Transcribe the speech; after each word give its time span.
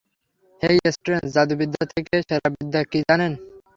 হেই 0.61 0.77
Strange, 0.95 1.25
জাদুবিদ্যার 1.35 1.87
থেকে 1.93 2.13
সেরা 2.27 2.49
বিদ্যা 2.55 2.81
কী, 2.91 2.99
জানেন? 3.09 3.31